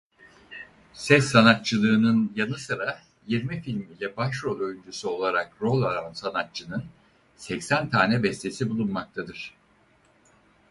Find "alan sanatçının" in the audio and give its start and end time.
5.81-6.83